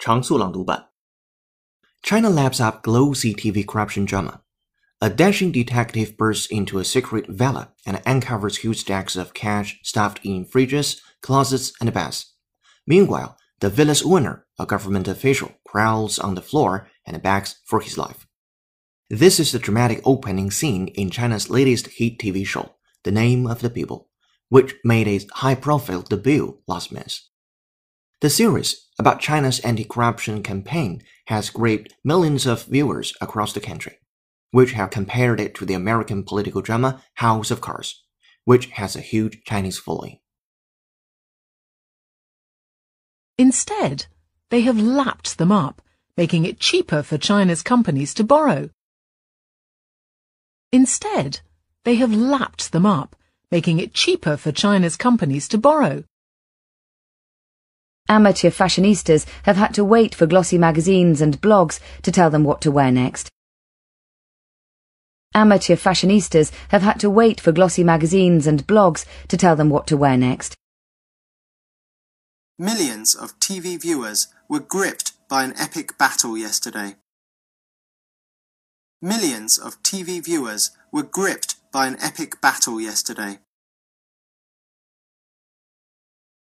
[0.00, 0.90] 常速朗读版。
[2.02, 4.40] China laps up glossy TV corruption drama.
[5.00, 10.24] A dashing detective bursts into a secret villa and uncovers huge stacks of cash stuffed
[10.24, 12.34] in fridges, closets, and baths.
[12.86, 17.98] Meanwhile, the villa's owner, a government official, crawls on the floor and begs for his
[17.98, 18.26] life.
[19.10, 23.60] This is the dramatic opening scene in China's latest hit TV show, The Name of
[23.60, 24.08] the People,
[24.48, 27.20] which made its high profile debut last month.
[28.21, 33.97] The series about China's anti corruption campaign has grabbed millions of viewers across the country,
[34.51, 38.03] which have compared it to the American political drama House of Cards,
[38.45, 40.19] which has a huge Chinese following.
[43.39, 44.05] Instead,
[44.51, 45.81] they have lapped them up,
[46.15, 48.69] making it cheaper for China's companies to borrow.
[50.71, 51.39] Instead,
[51.85, 53.15] they have lapped them up,
[53.49, 56.03] making it cheaper for China's companies to borrow.
[58.11, 62.59] Amateur fashionistas have had to wait for glossy magazines and blogs to tell them what
[62.59, 63.29] to wear next.
[65.33, 69.87] Amateur fashionistas have had to wait for glossy magazines and blogs to tell them what
[69.87, 70.57] to wear next.
[72.59, 76.97] Millions of TV viewers were gripped by an epic battle yesterday.
[79.01, 83.39] Millions of TV viewers were gripped by an epic battle yesterday.